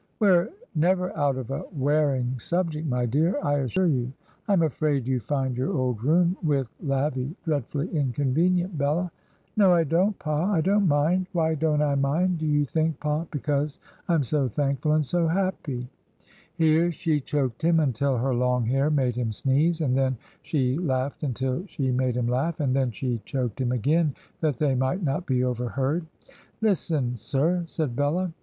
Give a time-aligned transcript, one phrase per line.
[0.19, 4.11] We're never out of a wearing sub ject, my dear, I assure you.
[4.47, 6.89] I am afraid you find your 158 Digitized by VjOOQIC DICKENS'S LATER HEROINES old room
[6.89, 9.11] with Lavvy dreadfully inconvenient, Bella/
[9.55, 11.27] 'No, I don't, pa; I don't mind.
[11.33, 13.27] Why don't I mind, do you think, pa....
[13.29, 13.77] Because
[14.07, 15.87] I am so thankful and so happy!'
[16.55, 21.21] Here she choked him until her long hair made him sneeze, and then she laughed
[21.21, 25.27] until she made him laugh, and then she choked him again that they might not
[25.27, 26.07] be overheard.
[26.59, 28.33] 'Listen, sir,' said Bella.